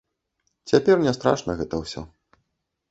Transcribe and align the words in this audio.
Цяпер 0.71 0.95
не 1.05 1.13
страшна 1.19 1.51
гэта 1.61 1.75
ўсё. 1.85 2.01